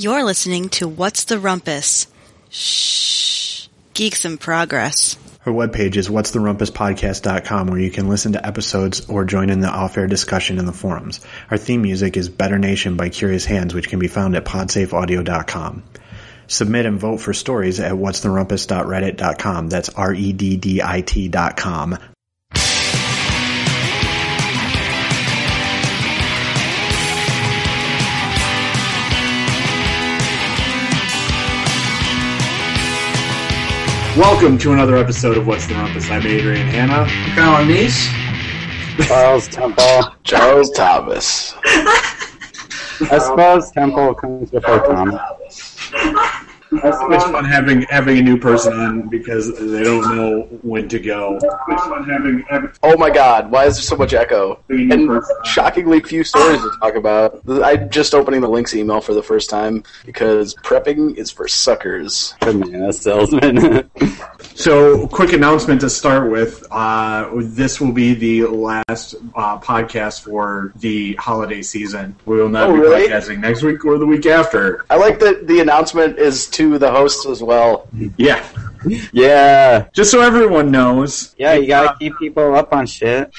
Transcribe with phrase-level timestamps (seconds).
[0.00, 2.06] You're listening to What's the Rumpus?
[2.50, 3.66] Shh.
[3.94, 5.18] Geeks in Progress.
[5.44, 10.06] Our webpage is what'stherumpuspodcast.com where you can listen to episodes or join in the off-air
[10.06, 11.18] discussion in the forums.
[11.50, 15.82] Our theme music is Better Nation by Curious Hands, which can be found at podsafeaudio.com.
[16.46, 19.68] Submit and vote for stories at what'stherumpuss.reddit.com.
[19.68, 21.98] That's R-E-D-D-I-T dot com.
[34.18, 36.10] Welcome to another episode of What's the Rumpus.
[36.10, 37.06] I'm Adrian Hanna.
[37.36, 38.08] Colin Neese.
[39.06, 40.12] Charles Temple.
[40.24, 41.54] Charles Thomas.
[41.64, 44.80] I suppose Temple comes before
[46.70, 47.12] Tom.
[47.12, 51.38] It's fun having having a new person on because they don't know when to go.
[51.68, 54.60] It's fun having, having Oh my god, why is there so much echo?
[54.68, 57.40] And shockingly few stories to talk about.
[57.48, 62.34] I'm just opening the links email for the first time because prepping is for suckers.
[62.40, 63.90] Banana salesman.
[64.62, 66.66] So, quick announcement to start with.
[66.68, 72.16] Uh, this will be the last uh, podcast for the holiday season.
[72.26, 73.06] We will not Oh, be really?
[73.06, 74.84] podcasting next week or the week after.
[74.90, 77.86] I like that the announcement is to the hosts as well.
[78.16, 78.44] Yeah.
[79.12, 79.86] yeah.
[79.92, 81.36] Just so everyone knows.
[81.38, 83.32] Yeah, you gotta keep people up on shit.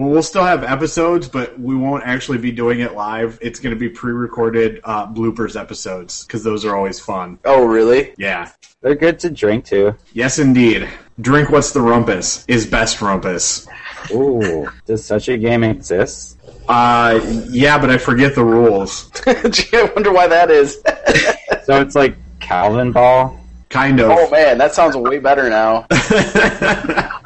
[0.00, 3.38] Well, we'll still have episodes, but we won't actually be doing it live.
[3.42, 7.38] It's going to be pre-recorded uh, bloopers episodes because those are always fun.
[7.44, 8.14] Oh, really?
[8.16, 8.50] Yeah.
[8.80, 9.94] They're good to drink too.
[10.14, 10.88] Yes, indeed.
[11.20, 13.68] Drink what's the rumpus is best rumpus.
[14.10, 16.38] Ooh, does such a game exist?
[16.66, 19.10] Uh, yeah, but I forget the rules.
[19.26, 20.82] I wonder why that is.
[21.64, 23.38] So it's like Calvin Ball.
[23.68, 24.10] Kind of.
[24.10, 25.86] oh man, that sounds way better now.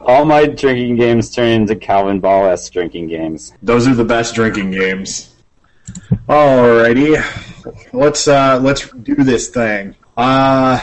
[0.00, 3.52] All my drinking games turn into Calvin Ball s drinking games.
[3.62, 5.34] Those are the best drinking games.
[6.28, 7.20] Alrighty,
[7.92, 9.94] let's uh, let's do this thing.
[10.16, 10.80] Uh,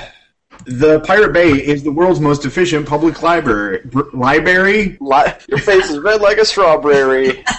[0.66, 3.80] the Pirate Bay is the world's most efficient public library.
[3.86, 4.98] Br- library.
[5.00, 7.44] Li- Your face is red like a strawberry.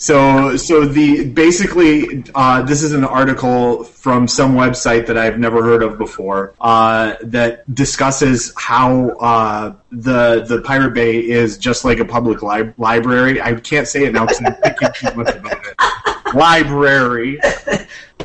[0.00, 5.62] So so the basically uh, this is an article from some website that I've never
[5.62, 11.98] heard of before uh, that discusses how uh, the the Pirate Bay is just like
[11.98, 13.42] a public li- library.
[13.42, 16.34] I can't say it now because I'm thinking too much about it.
[16.34, 17.38] Library.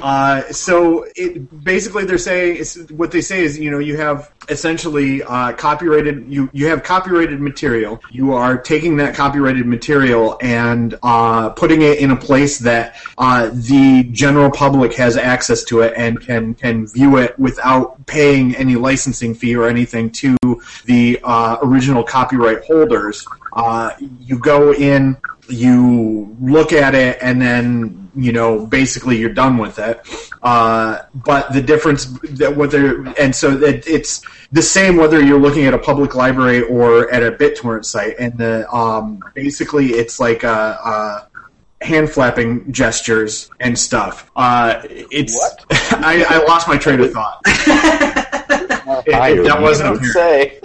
[0.05, 5.23] Uh, so it basically they're saying what they say is you know you have essentially
[5.23, 7.99] uh, copyrighted you you have copyrighted material.
[8.11, 13.49] You are taking that copyrighted material and uh, putting it in a place that uh,
[13.51, 18.75] the general public has access to it and can can view it without paying any
[18.75, 20.38] licensing fee or anything to
[20.85, 23.25] the uh, original copyright holders.
[24.19, 25.17] You go in
[25.47, 29.99] you look at it and then you know basically you're done with it
[30.43, 32.05] uh, but the difference
[32.39, 34.21] that whether and so that it's
[34.51, 38.37] the same whether you're looking at a public library or at a BitTorrent site and
[38.37, 41.27] the um, basically it's like a,
[41.81, 45.65] a hand flapping gestures and stuff uh, it's What?
[46.03, 47.41] I, I lost my train of thought
[49.07, 50.13] It- it- that wasn't I apparent.
[50.13, 50.59] say.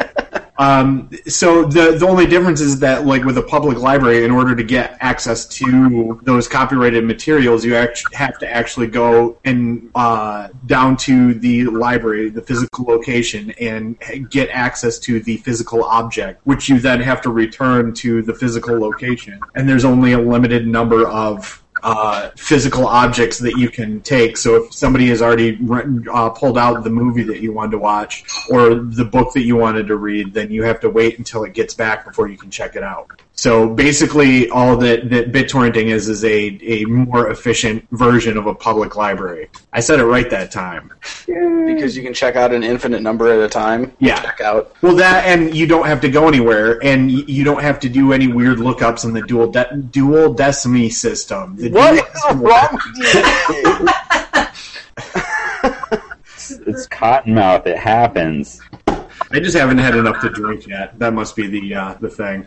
[0.60, 4.54] Um, so the the only difference is that like with a public library, in order
[4.54, 10.48] to get access to those copyrighted materials, you act- have to actually go and uh,
[10.66, 13.98] down to the library, the physical location, and
[14.28, 18.78] get access to the physical object, which you then have to return to the physical
[18.78, 19.40] location.
[19.54, 24.36] And there's only a limited number of uh, physical objects that you can take.
[24.36, 25.58] So if somebody has already
[26.12, 29.56] uh, pulled out the movie that you wanted to watch or the book that you
[29.56, 32.50] wanted to read, then you have to wait until it gets back before you can
[32.50, 33.20] check it out.
[33.40, 38.54] So basically, all that, that BitTorrenting is is a, a more efficient version of a
[38.54, 39.48] public library.
[39.72, 40.92] I said it right that time.
[41.26, 43.96] Because you can check out an infinite number at a time.
[43.98, 44.20] Yeah.
[44.20, 44.76] Check out.
[44.82, 48.12] Well, that and you don't have to go anywhere, and you don't have to do
[48.12, 51.56] any weird lookups in the dual de- dual decimal system.
[51.56, 53.88] The What dual is wrong with you?
[56.66, 57.66] It's Cottonmouth.
[57.66, 58.60] It happens.
[58.86, 60.98] I just haven't had enough to drink yet.
[60.98, 62.46] That must be the uh, the thing.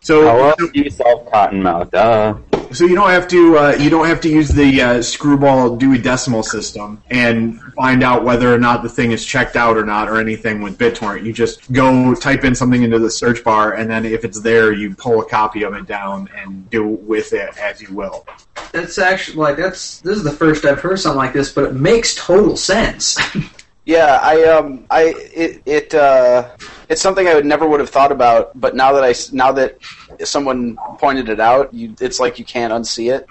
[0.00, 1.94] So, How else do you solve Cottonmouth?
[1.94, 2.34] Uh,
[2.72, 5.98] so you don't have to uh, you don't have to use the uh, screwball Dewey
[5.98, 10.08] Decimal System and find out whether or not the thing is checked out or not
[10.08, 11.24] or anything with BitTorrent.
[11.24, 14.72] You just go type in something into the search bar, and then if it's there,
[14.72, 18.26] you pull a copy of it down and do with it as you will.
[18.72, 21.74] That's actually like that's this is the first I've heard something like this, but it
[21.74, 23.18] makes total sense.
[23.84, 26.50] Yeah, I um, I it it uh,
[26.92, 29.78] it's something I would never would have thought about, but now that I now that
[30.24, 33.26] someone pointed it out, you it's like you can't unsee it.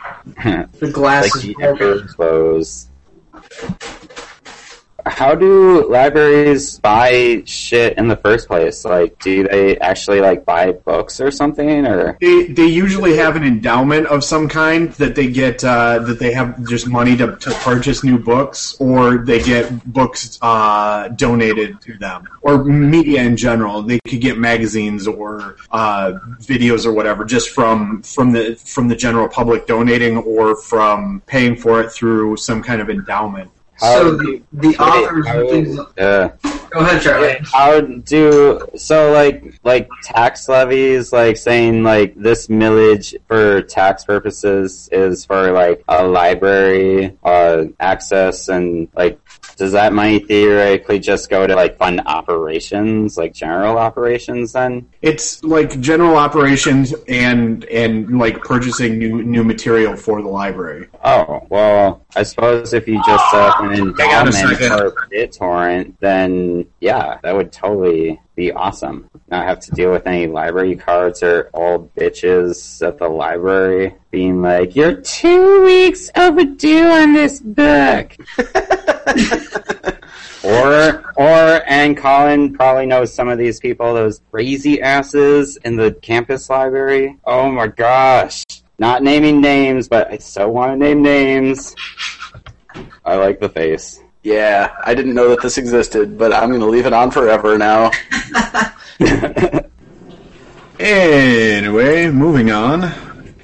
[0.79, 2.07] The glass like is broken.
[2.07, 2.89] clothes.
[5.21, 8.83] How do libraries buy shit in the first place?
[8.83, 13.43] Like, do they actually like buy books or something, or They, they usually have an
[13.43, 17.51] endowment of some kind that they get uh, that they have just money to, to
[17.61, 23.83] purchase new books, or they get books uh, donated to them, or media in general.
[23.83, 28.95] They could get magazines or uh, videos or whatever just from from the from the
[28.95, 33.51] general public donating or from paying for it through some kind of endowment.
[33.81, 35.79] So the, the authors and things.
[35.97, 36.29] uh,
[36.71, 37.37] Go ahead, Charlie.
[37.43, 44.87] how do so like like tax levies like saying like this millage for tax purposes
[44.91, 49.19] is for like a library uh access and like
[49.57, 55.43] does that money theoretically just go to like fund operations like general operations then It's
[55.43, 60.87] like general operations and and like purchasing new new material for the library.
[61.03, 64.57] oh well i suppose if you just set up an Hang on a endowment
[64.95, 70.27] for BitTorrent then yeah that would totally be awesome not have to deal with any
[70.27, 77.13] library cards or old bitches at the library being like you're two weeks overdue on
[77.13, 78.15] this book
[80.43, 85.91] Or, or, and Colin probably knows some of these people, those crazy asses in the
[86.01, 87.17] campus library.
[87.25, 88.43] Oh my gosh.
[88.79, 91.75] Not naming names, but I so want to name names.
[93.05, 94.01] I like the face.
[94.23, 97.57] Yeah, I didn't know that this existed, but I'm going to leave it on forever
[97.57, 97.91] now.
[100.81, 102.91] Anyway, moving on.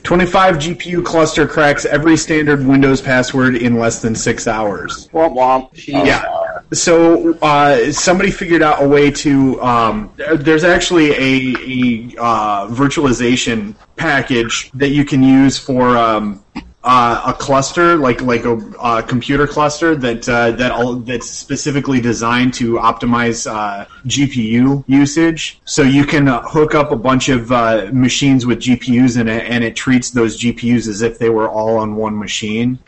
[0.02, 5.08] 25 GPU cluster cracks every standard Windows password in less than six hours.
[5.10, 5.70] Womp womp.
[5.86, 6.62] Yeah.
[6.74, 9.62] So uh, somebody figured out a way to.
[9.62, 16.44] Um, there's actually a, a uh, virtualization package that you can use for um,
[16.88, 22.54] uh, a cluster, like like a computer cluster that uh, that all, that's specifically designed
[22.54, 25.60] to optimize uh, GPU usage.
[25.66, 29.44] So you can uh, hook up a bunch of uh, machines with GPUs in it,
[29.50, 32.80] and it treats those GPUs as if they were all on one machine,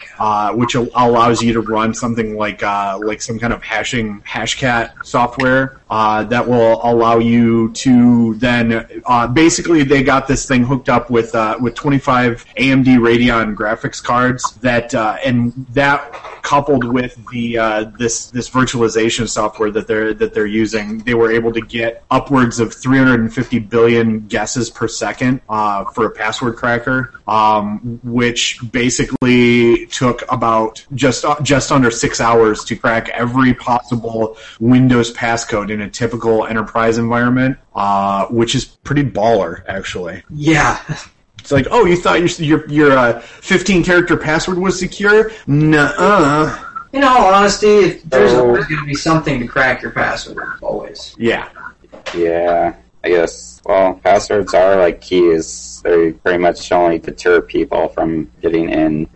[0.54, 6.24] which allows you to run something like like some kind of hashing hashcat software uh,
[6.24, 11.34] that will allow you to then uh, basically they got this thing hooked up with
[11.36, 17.84] uh, with 25 AMD Radeon graphics cards that uh, and that coupled with the uh,
[17.98, 22.60] this this virtualization software that they're that they're using, they were able to get upwards
[22.60, 30.24] of 350 billion guesses per second uh, for a password cracker, um, which basically took
[30.32, 35.90] about just uh, just under six hours to crack every possible Windows passcode in a
[35.90, 40.24] typical enterprise environment, uh, which is pretty baller, actually.
[40.32, 40.82] Yeah.
[41.38, 45.32] It's like, oh, you thought your your your uh, 15 character password was secure?
[45.46, 46.66] Nuh-uh.
[46.94, 50.44] In all honesty, there's always going to be something to crack your password.
[50.64, 51.16] Always.
[51.20, 51.50] Yeah.
[52.16, 53.62] Yeah, I guess.
[53.66, 55.82] Well, passwords are like keys.
[55.84, 59.08] They pretty much only deter people from getting in.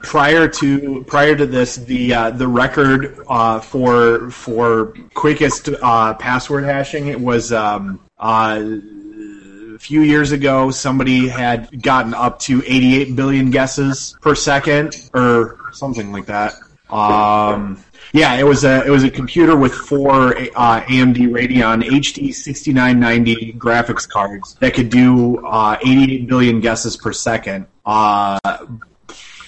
[0.00, 6.64] prior to prior to this, the uh, the record uh, for for quickest uh, password
[6.64, 10.70] hashing it was um, uh, a few years ago.
[10.70, 16.54] Somebody had gotten up to 88 billion guesses per second, or something like that.
[16.88, 17.82] Um,
[18.12, 23.54] yeah, it was a it was a computer with four uh, AMD Radeon HD 6990
[23.54, 27.66] graphics cards that could do uh, 88 billion guesses per second.
[27.86, 28.38] Uh,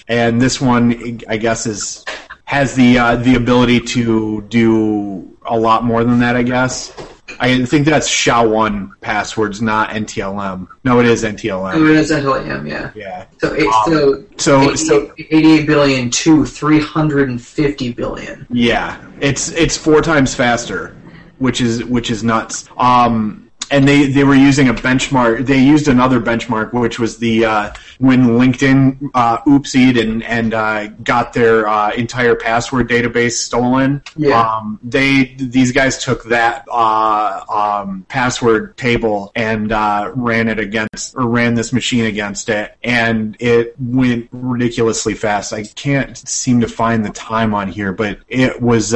[0.07, 2.03] and this one I guess is
[2.45, 6.35] has the uh, the ability to do a lot more than that.
[6.35, 6.91] I guess
[7.39, 10.67] I think that's SHA-1 passwords, not NTLM.
[10.83, 11.73] No, it is NTLM.
[11.77, 12.91] mean, it's NTLM, yeah.
[12.95, 13.25] Yeah.
[13.39, 18.47] So, eight, so, So 88, so 88 billion to 350 billion.
[18.49, 20.95] Yeah, it's it's four times faster,
[21.39, 22.69] which is which is nuts.
[22.77, 25.45] Um, and they, they were using a benchmark.
[25.45, 30.87] They used another benchmark, which was the uh, when LinkedIn uh, oopsied and and uh,
[31.03, 34.01] got their uh, entire password database stolen.
[34.15, 34.39] Yeah.
[34.39, 41.15] Um, they these guys took that uh, um, password table and uh, ran it against
[41.15, 45.53] or ran this machine against it, and it went ridiculously fast.
[45.53, 48.93] I can't seem to find the time on here, but it was.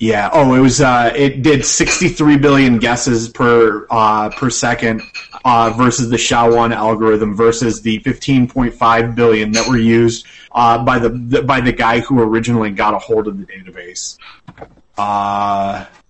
[0.00, 0.30] Uh, yeah.
[0.32, 0.80] Oh, it was.
[0.80, 5.02] Uh, it did 63 billion guesses per uh, per second
[5.44, 11.10] uh, versus the SHA-1 algorithm versus the 15.5 billion that were used uh, by the,
[11.10, 14.18] the by the guy who originally got a hold of the database.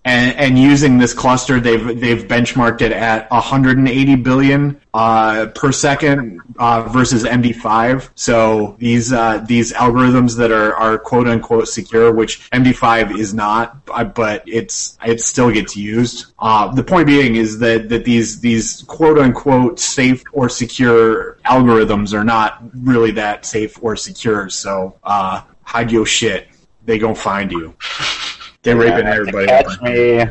[0.03, 6.41] And, and using this cluster, they've they've benchmarked it at 180 billion uh, per second
[6.57, 8.09] uh, versus MD5.
[8.15, 13.77] So these uh, these algorithms that are, are quote unquote secure, which MD5 is not,
[13.93, 16.33] uh, but it's it still gets used.
[16.39, 22.11] Uh, the point being is that that these these quote unquote safe or secure algorithms
[22.13, 24.49] are not really that safe or secure.
[24.49, 26.47] So uh, hide your shit.
[26.85, 27.75] They gonna find you.
[28.63, 29.47] They're raping everybody.
[29.47, 30.25] Catch me.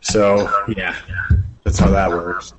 [0.00, 0.96] So yeah,
[1.62, 2.52] that's how that works.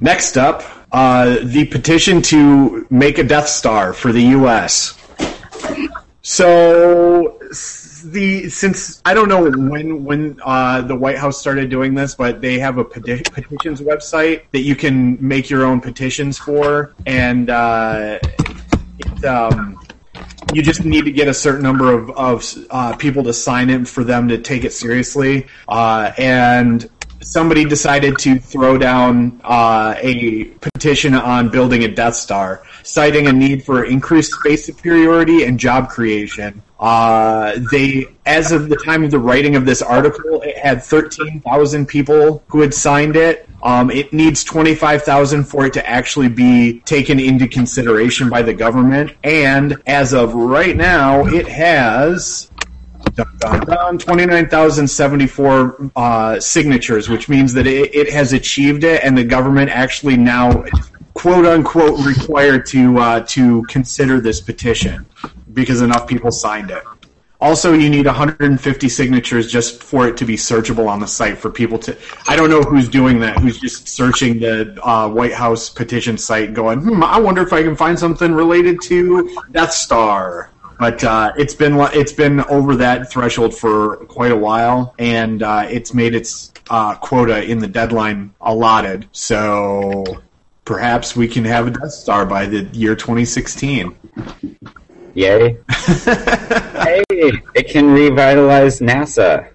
[0.00, 0.62] Next up,
[0.92, 4.96] uh, the petition to make a Death Star for the U.S.
[6.22, 7.38] So
[8.04, 12.40] the since I don't know when when uh, the White House started doing this, but
[12.40, 17.50] they have a peti- petitions website that you can make your own petitions for, and
[17.50, 18.18] uh,
[18.98, 19.79] it, um,
[20.52, 23.86] you just need to get a certain number of, of uh, people to sign it
[23.86, 25.46] for them to take it seriously.
[25.68, 26.88] Uh, and
[27.20, 33.32] somebody decided to throw down uh, a petition on building a Death Star, citing a
[33.32, 36.62] need for increased space superiority and job creation.
[36.80, 41.86] Uh, they, as of the time of the writing of this article, it had 13,000
[41.86, 43.46] people who had signed it.
[43.62, 49.12] Um, it needs 25,000 for it to actually be taken into consideration by the government.
[49.22, 52.49] And as of right now, it has
[53.14, 59.16] dun, dun, dun, 29,074 uh, signatures, which means that it, it has achieved it, and
[59.16, 60.64] the government actually now,
[61.14, 65.06] quote unquote, required to uh, to consider this petition
[65.52, 66.82] because enough people signed it.
[67.40, 71.50] Also, you need 150 signatures just for it to be searchable on the site for
[71.50, 71.96] people to.
[72.28, 73.38] I don't know who's doing that.
[73.38, 77.62] Who's just searching the uh, White House petition site, going, "Hmm, I wonder if I
[77.62, 80.50] can find something related to Death Star."
[80.80, 85.66] But uh, it's been it's been over that threshold for quite a while, and uh,
[85.68, 89.06] it's made its uh, quota in the deadline allotted.
[89.12, 90.04] So
[90.64, 93.94] perhaps we can have a Death Star by the year 2016.
[95.12, 95.58] Yay.
[95.68, 99.50] hey, it can revitalize NASA.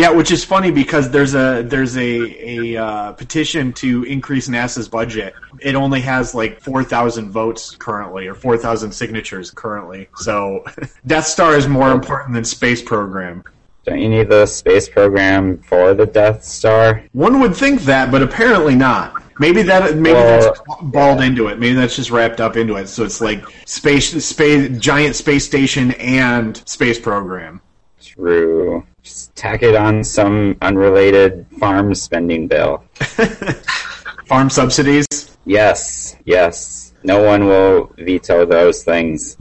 [0.00, 4.88] Yeah, which is funny because there's a there's a a uh, petition to increase NASA's
[4.88, 5.34] budget.
[5.60, 10.08] It only has like four thousand votes currently, or four thousand signatures currently.
[10.16, 10.64] So
[11.06, 13.44] Death Star is more important than space program.
[13.84, 17.04] Don't you need the space program for the Death Star?
[17.12, 19.22] One would think that, but apparently not.
[19.38, 21.58] Maybe that maybe Well, that's balled into it.
[21.58, 22.88] Maybe that's just wrapped up into it.
[22.88, 27.60] So it's like space space giant space station and space program.
[28.00, 28.86] True.
[29.02, 32.84] Just tack it on some unrelated farm spending bill.
[34.26, 35.06] Farm subsidies.
[35.44, 36.94] Yes, yes.
[37.02, 39.36] No one will veto those things.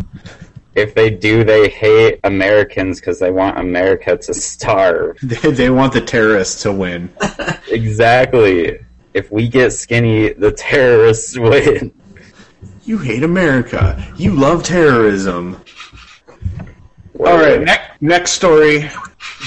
[0.73, 5.17] If they do, they hate Americans because they want America to starve.
[5.21, 7.11] They, they want the terrorists to win.
[7.67, 8.79] Exactly.
[9.13, 11.91] If we get skinny, the terrorists win.
[12.83, 14.03] You hate America.
[14.17, 15.61] You love terrorism.
[17.19, 18.83] All right, next next story.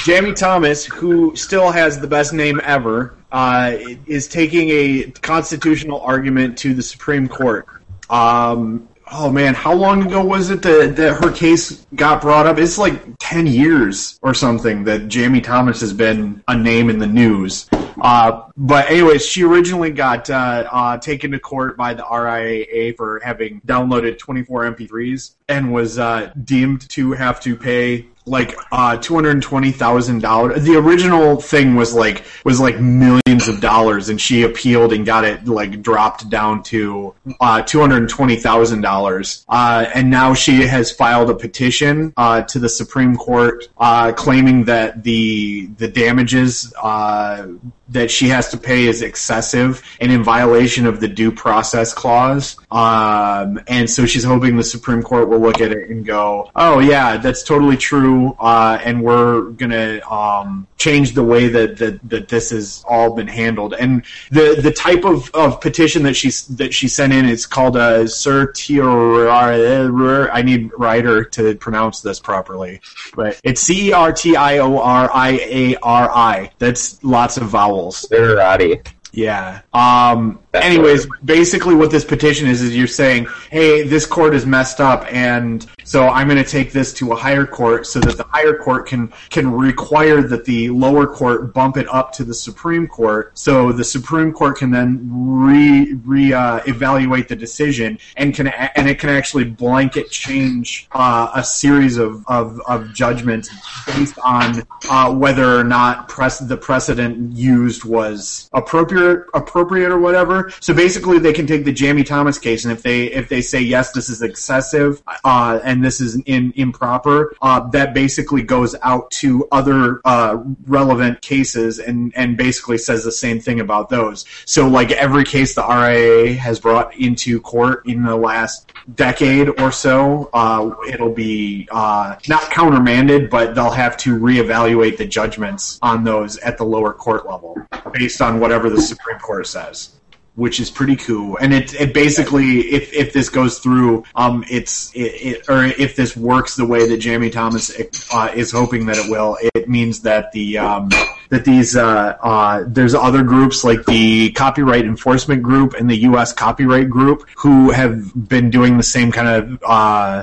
[0.05, 3.77] Jammie Thomas, who still has the best name ever, uh,
[4.07, 7.67] is taking a constitutional argument to the Supreme Court.
[8.11, 12.59] Um, oh man, how long ago was it that, that her case got brought up?
[12.59, 17.07] It's like ten years or something that Jammie Thomas has been a name in the
[17.07, 17.71] news.
[18.03, 23.21] Uh, but anyways, she originally got uh, uh, taken to court by the RIAA for
[23.25, 29.15] having downloaded 24 MP3s and was uh, deemed to have to pay like uh, two
[29.15, 30.63] hundred twenty thousand dollars.
[30.63, 35.25] The original thing was like was like millions of dollars, and she appealed and got
[35.25, 39.45] it like dropped down to uh, two hundred twenty thousand dollars.
[39.49, 44.65] Uh, and now she has filed a petition uh, to the Supreme Court uh, claiming
[44.65, 46.73] that the the damages.
[46.81, 47.49] Uh,
[47.93, 52.57] that she has to pay is excessive and in violation of the due process clause.
[52.71, 56.81] Um, and so she's hoping the Supreme Court will look at it and go, "Oh
[56.81, 62.29] yeah, that's totally true," uh, and we're gonna um, change the way that, that that
[62.29, 63.75] this has all been handled.
[63.75, 67.77] And the the type of, of petition that she that she sent in is called
[67.77, 70.31] a certiorari.
[70.31, 72.81] I need Ryder to pronounce this properly,
[73.15, 76.51] but it's C E R T I O R I A R I.
[76.59, 77.82] That's lots of vowels.
[77.91, 78.81] Literati.
[79.13, 79.61] Yeah.
[79.73, 84.45] Um, That's anyways, basically what this petition is is you're saying, hey, this court is
[84.45, 88.19] messed up, and so I'm going to take this to a higher court so that
[88.19, 92.35] the higher court can can require that the lower court bump it up to the
[92.35, 98.35] Supreme Court, so the Supreme Court can then re re uh, evaluate the decision and
[98.35, 103.49] can a- and it can actually blanket change uh, a series of, of, of judgments
[103.87, 110.42] based on uh, whether or not press the precedent used was appropriate appropriate or whatever.
[110.61, 113.61] So basically, they can take the Jammie Thomas case, and if they if they say
[113.61, 119.11] yes, this is excessive uh, and this is in, improper, uh, that basically goes out
[119.13, 124.25] to other uh, relevant cases and and basically says the same thing about those.
[124.45, 129.73] So like every case the RIA has brought into court in the last decade or
[129.73, 136.05] so, uh, it'll be uh, not countermanded, but they'll have to reevaluate the judgments on
[136.05, 137.57] those at the lower court level
[137.93, 140.01] based on whatever the Supreme Court says.
[140.35, 144.91] Which is pretty cool, and it, it basically, if, if this goes through, um, it's
[144.95, 147.71] it, it, or if this works the way that Jammie Thomas
[148.11, 150.89] uh, is hoping that it will, it means that the um,
[151.29, 156.33] that these uh, uh, there's other groups like the Copyright Enforcement Group and the U.S.
[156.33, 160.23] Copyright Group who have been doing the same kind of uh,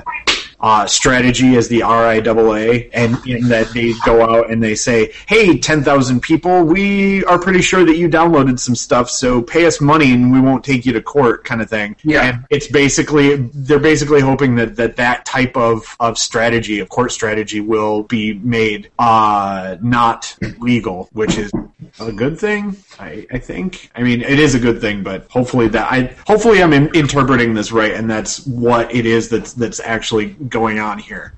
[0.60, 5.58] uh, strategy as the RIAA, and in that they go out and they say, "Hey,
[5.58, 9.80] ten thousand people, we are pretty sure that you downloaded some stuff, so pay us
[9.80, 11.96] money and we won't take you to court," kind of thing.
[12.02, 12.24] Yeah.
[12.24, 17.12] And it's basically they're basically hoping that that, that type of, of strategy, of court
[17.12, 21.50] strategy, will be made uh, not legal, which is
[21.98, 22.76] a good thing.
[22.98, 23.90] I, I think.
[23.94, 27.54] I mean, it is a good thing, but hopefully that I hopefully I'm in, interpreting
[27.54, 31.34] this right, and that's what it is that's that's actually going on here.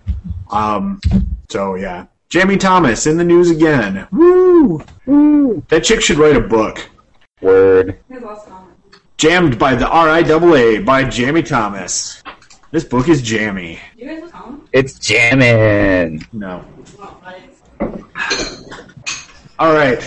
[0.50, 1.00] Um,
[1.48, 4.06] so yeah, Jammie Thomas in the news again.
[4.12, 5.62] Woo, woo.
[5.68, 6.88] That chick should write a book.
[7.40, 7.98] Word.
[9.16, 12.22] Jammed by the RIAA by Jammie Thomas.
[12.72, 13.78] This book is jammy.
[14.72, 16.26] It's jamming.
[16.32, 16.64] No.
[19.62, 20.00] All right,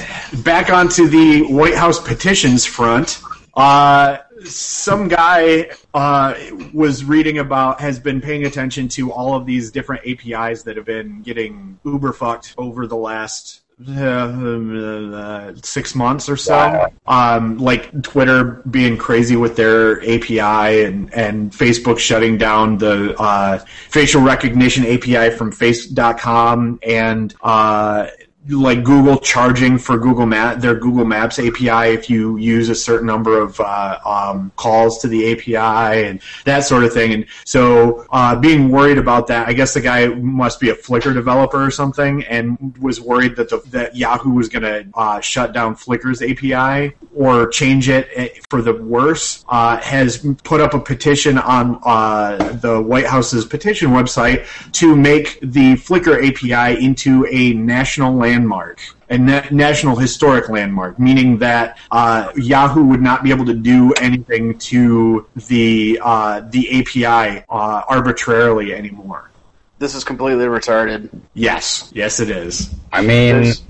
[0.44, 3.22] back onto the White House petitions front.
[3.54, 6.34] Uh, some guy uh,
[6.74, 10.86] was reading about, has been paying attention to all of these different APIs that have
[10.86, 16.88] been getting uber fucked over the last uh, six months or so.
[17.08, 23.60] Um, like Twitter being crazy with their API and, and Facebook shutting down the uh,
[23.88, 28.08] facial recognition API from face.com and uh,
[28.50, 33.08] like Google charging for Google Map their Google Maps API if you use a certain
[33.08, 37.14] number of uh, um, calls to the API and that sort of thing.
[37.14, 41.14] And so, uh, being worried about that, I guess the guy must be a Flickr
[41.14, 45.54] developer or something, and was worried that the, that Yahoo was going to uh, shut
[45.54, 49.44] down Flickr's API or change it eh, for the worse.
[49.50, 55.40] Uh, has put up a petition on uh, the White House's petition website to make
[55.42, 62.32] the Flickr API into a national landmark, a na- national historic landmark, meaning that uh,
[62.36, 68.74] Yahoo would not be able to do anything to the uh, the API uh, arbitrarily
[68.74, 69.32] anymore.
[69.78, 71.10] This is completely retarded.
[71.34, 72.74] Yes, yes, it is.
[72.94, 73.64] I mean, There's-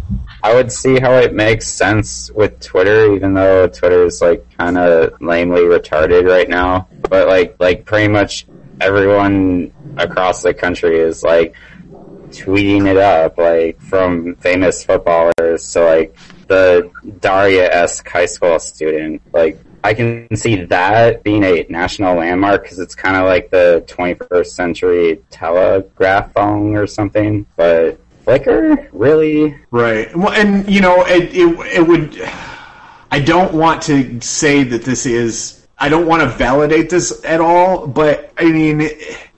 [0.43, 4.77] I would see how it makes sense with Twitter, even though Twitter is like kind
[4.77, 6.87] of lamely retarded right now.
[7.09, 8.45] But like, like pretty much
[8.79, 11.55] everyone across the country is like
[12.35, 16.15] tweeting it up, like from famous footballers to like
[16.47, 19.21] the Daria esque high school student.
[19.33, 23.83] Like, I can see that being a national landmark because it's kind of like the
[23.87, 27.45] 21st century telegraph phone or something.
[27.55, 29.55] But Flickr, really?
[29.71, 30.15] Right.
[30.15, 32.19] Well, and you know, it, it it would.
[33.11, 35.64] I don't want to say that this is.
[35.77, 38.79] I don't want to validate this at all, but I mean,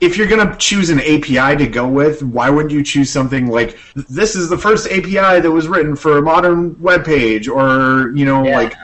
[0.00, 3.48] if you're going to choose an API to go with, why wouldn't you choose something
[3.48, 3.76] like
[4.08, 8.24] this is the first API that was written for a modern web page, or you
[8.24, 8.56] know, Yeah.
[8.56, 8.74] like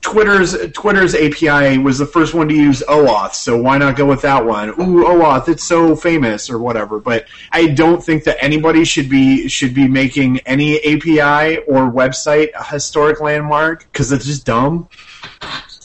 [0.00, 4.22] Twitter's Twitter's API was the first one to use OAuth, so why not go with
[4.22, 4.68] that one?
[4.70, 7.00] Ooh, OAuth, it's so famous or whatever.
[7.00, 12.50] But I don't think that anybody should be should be making any API or website
[12.58, 14.88] a historic landmark because it's just dumb.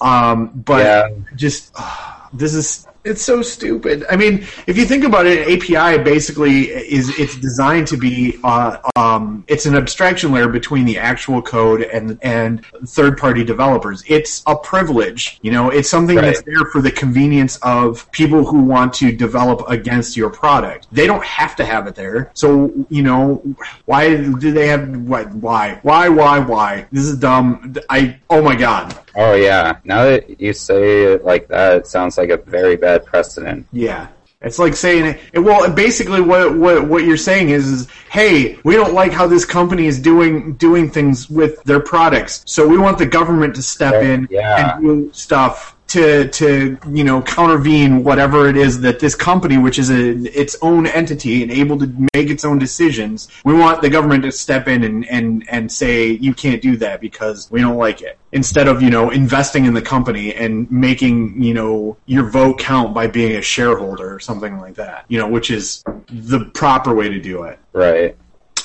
[0.01, 1.10] Um, but Yeah.
[1.36, 1.75] just
[2.33, 4.06] this is it's so stupid.
[4.10, 8.38] I mean, if you think about it, an API basically is it's designed to be
[8.43, 14.04] uh, um, it's an abstraction layer between the actual code and and third party developers.
[14.08, 15.70] It's a privilege, you know.
[15.70, 16.26] It's something Right.
[16.26, 20.88] that's there for the convenience of people who want to develop against your product.
[20.91, 22.32] They don't have to have it there.
[22.34, 23.41] So you know,
[23.86, 25.34] why do they have what?
[25.34, 25.80] Why?
[25.84, 26.10] Why?
[26.10, 26.39] Why?
[26.39, 26.88] Why?
[26.91, 27.76] This is dumb.
[27.89, 28.98] I oh my god.
[29.15, 29.78] Oh yeah.
[29.84, 33.67] Now that you say it like that, it sounds like a very bad precedent.
[33.71, 34.07] Yeah.
[34.41, 38.75] It's like saying, it well, basically, what what what you're saying is, is, hey, we
[38.75, 42.99] don't like how this company is doing doing things with their products, so we want
[42.99, 44.75] the government to step in yeah.
[44.75, 49.80] and do stuff to to you know countervene whatever it is that this company, which
[49.80, 53.89] is a its own entity and able to make its own decisions, we want the
[53.89, 57.78] government to step in and and and say you can't do that because we don't
[57.78, 58.17] like it.
[58.34, 62.93] Instead of you know investing in the company and making you know your vote count
[62.93, 67.10] by being a shareholder or something like that, you know, which is the proper way
[67.10, 67.60] to do it.
[67.73, 68.17] Right.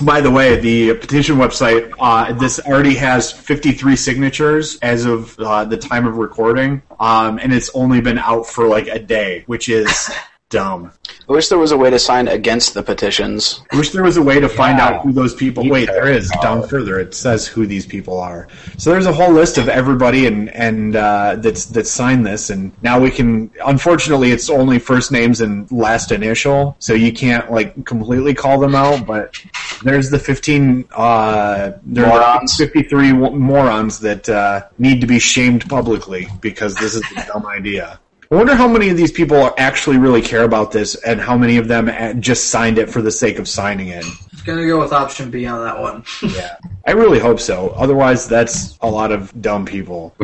[0.04, 5.64] By the way, the petition website, uh, this already has 53 signatures as of uh,
[5.64, 9.68] the time of recording, um, and it's only been out for like a day, which
[9.68, 10.10] is
[10.52, 10.92] dumb.
[11.28, 13.62] I wish there was a way to sign against the petitions.
[13.72, 14.88] I wish there was a way to find Yeah.
[14.88, 15.68] out who those people.
[15.68, 17.00] Wait, there is down further.
[17.00, 18.48] It says who these people are.
[18.76, 22.70] So there's a whole list of everybody and and uh, that's that signed this, and
[22.82, 23.50] now we can.
[23.64, 28.74] Unfortunately, it's only first names and last initial, so you can't like completely call them
[28.74, 29.06] out.
[29.06, 29.34] But
[29.82, 32.56] there's the 15 uh, there are Morons.
[32.56, 37.98] 53 morons that uh, need to be shamed publicly because this is a dumb idea.
[38.32, 41.58] I wonder how many of these people actually really care about this, and how many
[41.58, 44.06] of them just signed it for the sake of signing it.
[44.30, 46.02] Just gonna go with option B on that one.
[46.34, 47.68] Yeah, I really hope so.
[47.76, 50.14] Otherwise, that's a lot of dumb people.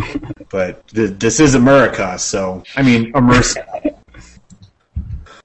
[0.49, 3.67] but th- this is America, so I mean, America.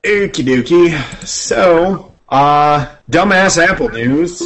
[0.06, 0.98] Okie dokie.
[1.28, 4.42] So, uh, dumbass Apple news.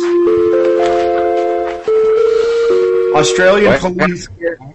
[3.15, 3.82] Australian What?
[3.95, 4.27] police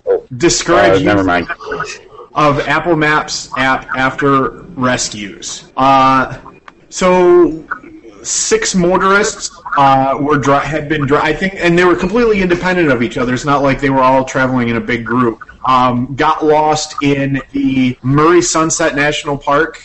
[0.07, 1.49] Oh, discourage uh, never mind.
[2.35, 5.71] Of Apple Maps app after rescues.
[5.77, 6.39] Uh,
[6.89, 7.67] so
[8.23, 12.91] six motorists uh, were dri- had been dri- I think, and they were completely independent
[12.91, 13.35] of each other.
[13.35, 15.43] It's not like they were all traveling in a big group.
[15.67, 19.83] Um, got lost in the Murray Sunset National Park,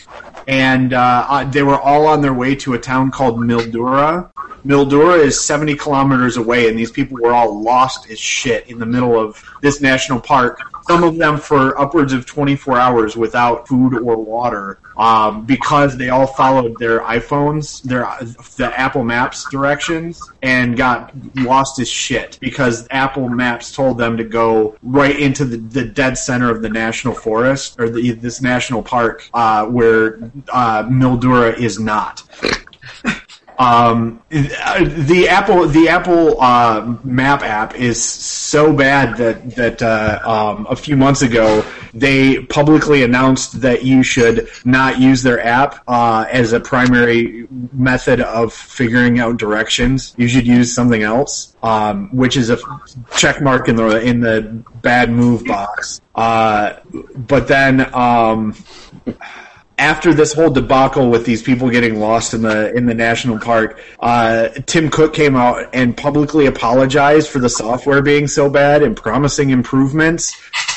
[0.48, 4.30] and uh, uh, they were all on their way to a town called Mildura.
[4.64, 8.86] Mildura is 70 kilometers away, and these people were all lost as shit in the
[8.86, 10.60] middle of this national park.
[10.88, 16.08] Some of them for upwards of 24 hours without food or water um, because they
[16.08, 18.06] all followed their iPhones, their
[18.56, 24.24] the Apple Maps directions, and got lost as shit because Apple Maps told them to
[24.24, 28.82] go right into the, the dead center of the national forest or the, this national
[28.82, 30.18] park uh, where
[30.52, 32.22] uh, Mildura is not.
[33.58, 40.68] Um, the Apple the Apple uh, Map app is so bad that that uh, um,
[40.70, 46.26] a few months ago they publicly announced that you should not use their app uh,
[46.30, 50.14] as a primary method of figuring out directions.
[50.16, 52.58] You should use something else, um, which is a
[53.16, 54.42] check mark in the in the
[54.82, 56.00] bad move box.
[56.14, 56.74] Uh,
[57.16, 57.90] but then.
[59.78, 63.80] After this whole debacle with these people getting lost in the in the national park,
[64.00, 68.96] uh, Tim Cook came out and publicly apologized for the software being so bad and
[68.96, 70.36] promising improvements.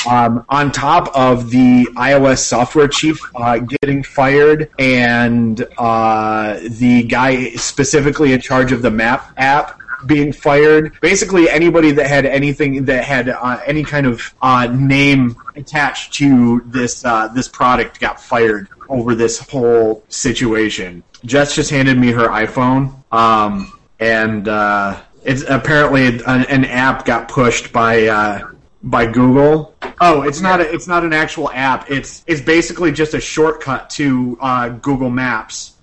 [0.09, 7.51] Um, on top of the iOS software chief uh, getting fired and uh, the guy
[7.51, 10.99] specifically in charge of the Map app being fired.
[11.01, 16.61] Basically, anybody that had anything that had uh, any kind of uh, name attached to
[16.65, 21.03] this uh, this product got fired over this whole situation.
[21.25, 27.27] Jess just handed me her iPhone, um, and uh, it's apparently an, an app got
[27.27, 28.07] pushed by.
[28.07, 28.47] Uh,
[28.83, 29.75] by Google.
[29.99, 31.89] Oh, it's not a, it's not an actual app.
[31.91, 35.73] It's it's basically just a shortcut to uh, Google Maps.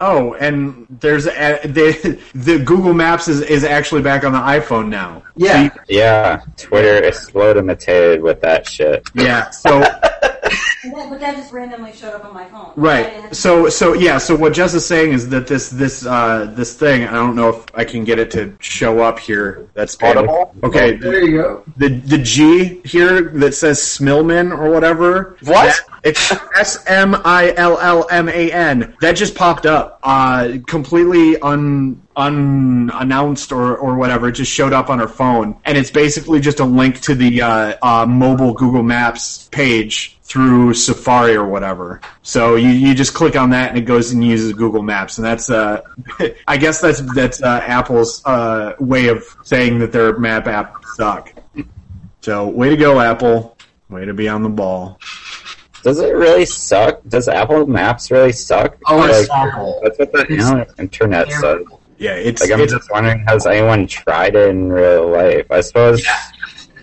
[0.00, 4.88] Oh, and there's a, the the Google Maps is, is actually back on the iPhone
[4.88, 5.22] now.
[5.36, 5.52] Yeah.
[5.54, 9.02] So you- Yeah, Twitter exploded with that shit.
[9.14, 9.50] yeah.
[9.50, 9.82] So
[10.84, 12.72] And but that just randomly showed up on my phone.
[12.76, 13.34] Right.
[13.34, 14.18] So so yeah.
[14.18, 17.02] So what Jess is saying is that this this uh, this thing.
[17.04, 19.68] I don't know if I can get it to show up here.
[19.74, 20.54] That's Audible?
[20.62, 20.92] Okay.
[20.96, 21.64] There you go.
[21.76, 25.36] the the G here that says Smillman or whatever.
[25.42, 25.66] What?
[25.66, 28.96] that- it's S M I L L M A N.
[29.00, 34.28] That just popped up, uh, completely un unannounced or or whatever.
[34.28, 37.42] It just showed up on her phone, and it's basically just a link to the
[37.42, 42.02] uh, uh, mobile Google Maps page through Safari or whatever.
[42.22, 45.24] So you, you just click on that and it goes and uses Google Maps, and
[45.24, 45.80] that's uh,
[46.46, 51.32] I guess that's that's uh, Apple's uh, way of saying that their map app suck.
[52.20, 53.56] So, way to go, Apple.
[53.88, 54.98] Way to be on the ball.
[55.82, 57.00] Does it really suck?
[57.08, 58.76] Does Apple Maps really suck?
[58.86, 59.80] Oh, it's Like, awful.
[59.82, 61.62] That's what the It's internet says.
[61.98, 65.46] Yeah, it's, Like, I'm it's just wondering, has anyone tried it in real life?
[65.50, 66.04] I suppose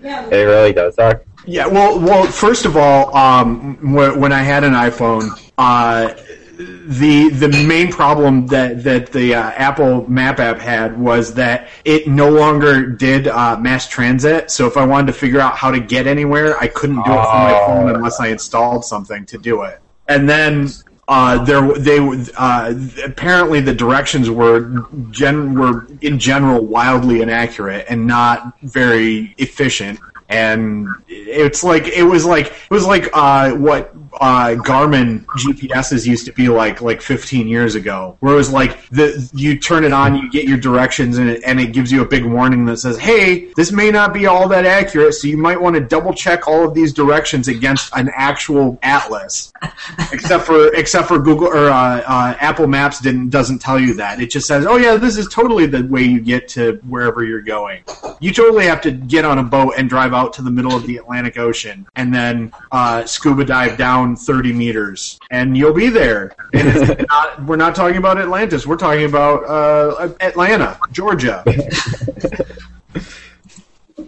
[0.02, 1.22] yeah, it really does suck.
[1.46, 2.26] Yeah, well, well.
[2.26, 6.12] First of all, um, wh- when I had an iPhone, uh,
[6.58, 12.08] the the main problem that that the uh, Apple Map app had was that it
[12.08, 14.50] no longer did uh, mass transit.
[14.50, 17.04] So if I wanted to figure out how to get anywhere, I couldn't do it
[17.04, 17.66] from my Oh.
[17.66, 19.80] phone unless I installed something to do it.
[20.08, 20.68] And then
[21.08, 21.98] uh, there they
[22.36, 30.00] uh, apparently the directions were gen were in general wildly inaccurate and not very efficient.
[30.28, 36.26] And it's like it was like it was like uh, what uh, Garmin GPSs used
[36.26, 39.92] to be like like 15 years ago, where it was like the you turn it
[39.92, 42.78] on, you get your directions, and it, and it gives you a big warning that
[42.78, 46.12] says, "Hey, this may not be all that accurate, so you might want to double
[46.12, 49.52] check all of these directions against an actual atlas."
[50.12, 54.20] except for except for Google or uh, uh, Apple Maps didn't doesn't tell you that.
[54.20, 57.40] It just says, "Oh yeah, this is totally the way you get to wherever you're
[57.40, 57.82] going."
[58.20, 60.86] You totally have to get on a boat and drive out to the middle of
[60.86, 66.36] the Atlantic Ocean and then uh, scuba dive down 30 meters, and you'll be there.
[66.52, 68.66] And not, we're not talking about Atlantis.
[68.66, 71.42] We're talking about uh, Atlanta, Georgia.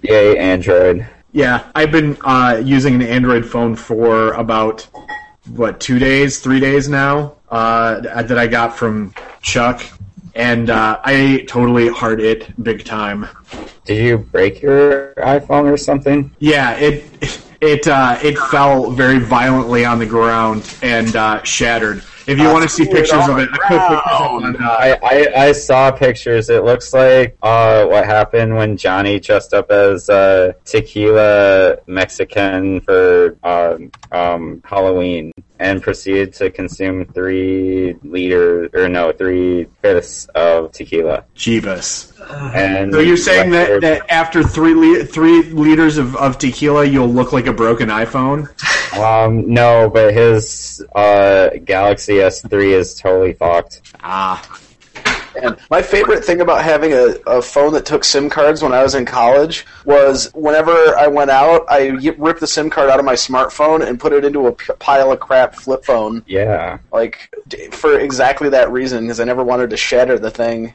[0.03, 1.07] Yay, Android.
[1.33, 4.87] Yeah, I've been uh, using an Android phone for about
[5.49, 9.83] what two days, three days now uh, that I got from Chuck,
[10.35, 13.29] and uh, I totally hard it big time.
[13.85, 16.31] Did you break your iPhone or something?
[16.39, 22.03] Yeah, it it uh, it fell very violently on the ground and uh, shattered.
[22.27, 24.99] If you want to see pictures of it, I put pictures up on, uh, I,
[25.03, 26.51] I, I saw pictures.
[26.51, 33.39] It looks like uh, what happened when Johnny dressed up as uh, tequila Mexican for
[33.43, 41.25] um, um, Halloween and proceeded to consume three liters or no three fifths of tequila.
[41.35, 42.13] Jeebus.
[42.55, 47.09] And So you're saying that, that after three li- three liters of, of tequila, you'll
[47.13, 48.49] look like a broken iPhone?
[48.99, 53.83] um, no, but his uh, Galaxy S3 is totally fucked.
[54.03, 54.61] Ah,
[55.43, 58.83] And my favorite thing about having a, a phone that took SIM cards when I
[58.83, 63.05] was in college was whenever I went out, I ripped the SIM card out of
[63.05, 66.23] my smartphone and put it into a p- pile of crap flip phone.
[66.27, 70.75] Yeah, Like, d- for exactly that reason, because I never wanted to shatter the thing.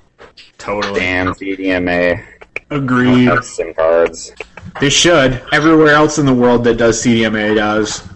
[0.57, 0.99] totally.
[0.99, 2.23] damn CDMA.
[2.69, 3.25] Agreed.
[3.25, 4.31] Have SIM cards.
[4.79, 5.43] They should.
[5.51, 8.07] Everywhere else in the world that does CDMA does.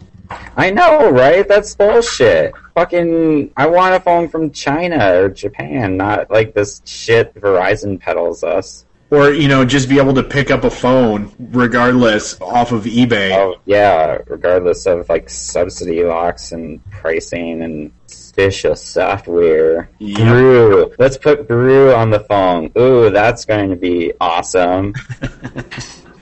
[0.58, 1.48] I know, right?
[1.48, 2.52] That's bullshit.
[2.74, 8.44] Fucking, I want a phone from China or Japan, not like this shit Verizon peddles
[8.44, 8.86] us.
[9.12, 13.38] Or, you know, just be able to pick up a phone regardless off of eBay.
[13.38, 19.90] Oh, yeah, regardless of like subsidy locks and pricing and suspicious software.
[20.00, 20.28] Yep.
[20.28, 20.94] Brew.
[20.98, 22.72] Let's put Brew on the phone.
[22.78, 24.94] Ooh, that's going to be awesome.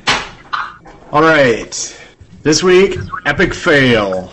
[1.12, 2.02] All right.
[2.46, 4.32] This week, epic fail.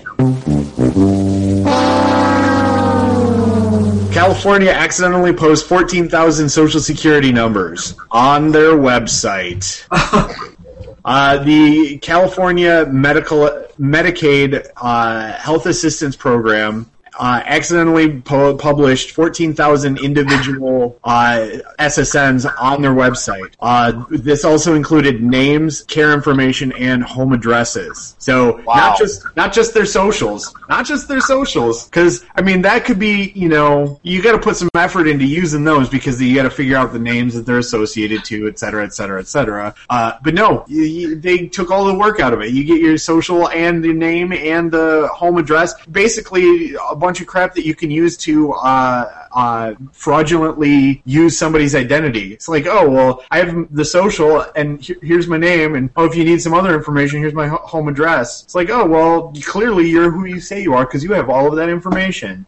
[4.12, 9.86] California accidentally posts 14,000 social security numbers on their website.
[11.04, 20.98] Uh, the California Medical Medicaid uh, Health Assistance Program uh, accidentally pu- published 14,000 individual
[21.04, 21.48] uh,
[21.78, 23.54] SSNs on their website.
[23.60, 28.14] Uh, this also included names, care information, and home addresses.
[28.18, 32.84] So not just not just their socials, not just their socials, because I mean that
[32.84, 36.34] could be you know you got to put some effort into using those because you
[36.34, 39.26] got to figure out the names that they're associated to, et cetera, et cetera, et
[39.28, 39.74] cetera.
[39.90, 42.52] Uh, but no, you, you, they took all the work out of it.
[42.52, 47.26] You get your social and the name and the home address, basically a bunch of
[47.26, 52.32] crap that you can use to uh, uh, fraudulently use somebody's identity.
[52.32, 56.04] It's like, oh well, I have the social and he- here's my name, and oh
[56.04, 58.42] if you need some other information, here's my ho- home address.
[58.44, 61.46] It's like, oh well, clearly you're who you say you are because you have all
[61.48, 62.46] of that information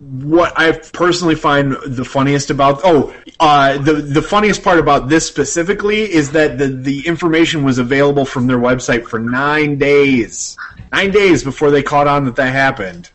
[0.00, 5.26] what I personally find the funniest about oh uh, the the funniest part about this
[5.26, 10.56] specifically is that the the information was available from their website for nine days
[10.92, 13.10] nine days before they caught on that that happened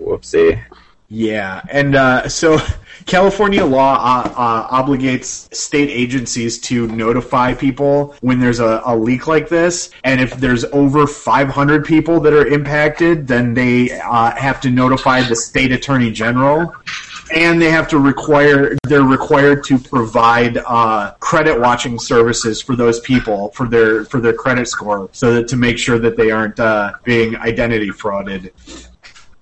[0.00, 0.62] Whoopsie.
[1.08, 2.58] yeah and uh, so
[3.08, 9.26] California law uh, uh, obligates state agencies to notify people when there's a, a leak
[9.26, 14.60] like this, and if there's over 500 people that are impacted, then they uh, have
[14.60, 16.74] to notify the state attorney general.
[17.34, 23.00] And they have to require, they're required to provide uh, credit watching services for those
[23.00, 26.58] people for their for their credit score, so that to make sure that they aren't
[26.58, 28.50] uh, being identity frauded.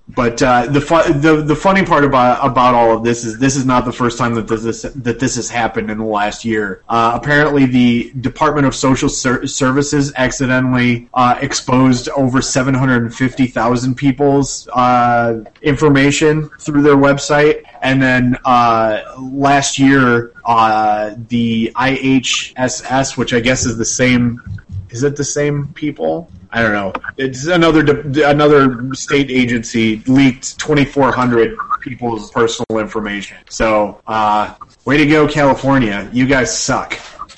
[0.08, 3.56] But uh, the, fu- the the funny part about about all of this is this
[3.56, 6.84] is not the first time that this that this has happened in the last year.
[6.88, 13.12] Uh, apparently, the Department of Social Ser- Services accidentally uh, exposed over seven hundred and
[13.12, 21.72] fifty thousand people's uh, information through their website, and then uh, last year uh, the
[21.74, 24.40] IHSS, which I guess is the same
[24.90, 26.30] is it the same people?
[26.50, 26.92] I don't know.
[27.18, 27.80] It's another
[28.24, 33.36] another state agency leaked 2,400 people's personal information.
[33.48, 36.08] So, uh, way to go, California!
[36.12, 36.94] You guys suck.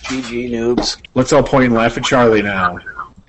[0.09, 0.97] GG noobs.
[1.15, 2.79] Let's all point and laugh at Charlie now.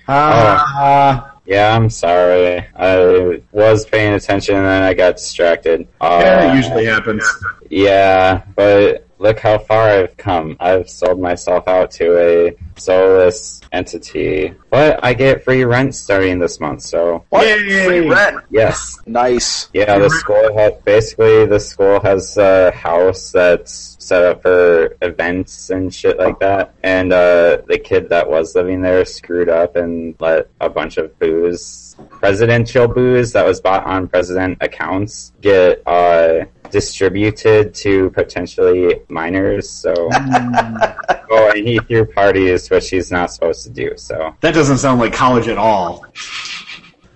[0.08, 0.12] Oh.
[0.14, 2.64] Uh, Yeah, I'm sorry.
[2.76, 5.88] I was paying attention and then I got distracted.
[6.00, 7.24] Uh, yeah, it usually happens.
[7.68, 10.56] Yeah, but look how far I've come.
[10.58, 14.54] I've sold myself out to a soulless entity.
[14.70, 17.46] But I get free rent starting this month, so What?
[17.46, 17.84] Yay.
[17.86, 18.40] Free rent.
[18.50, 18.98] yes.
[19.06, 19.68] Nice.
[19.74, 25.70] Yeah, the school ha basically the school has a house that's set up for events
[25.70, 26.74] and shit like that.
[26.82, 31.16] And uh, the kid that was living there screwed up and let a bunch of
[31.18, 39.68] booze, presidential booze that was bought on president accounts, get uh, distributed to potentially minors.
[39.68, 43.92] So, oh, and he threw parties, which he's not supposed to do.
[43.96, 46.04] So, That doesn't sound like college at all.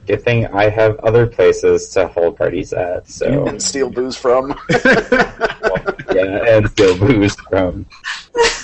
[0.07, 3.09] good thing I have other places to hold parties at.
[3.09, 3.47] So.
[3.47, 4.59] And steal booze from.
[4.85, 7.87] yeah, and steal booze from.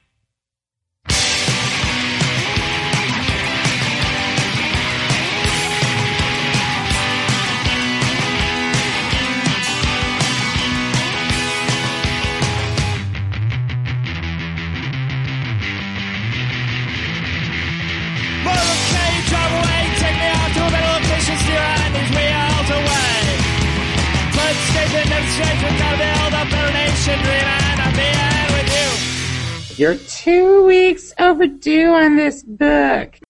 [29.81, 33.20] You're two weeks overdue on this book.